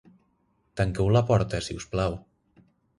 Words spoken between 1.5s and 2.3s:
si us plau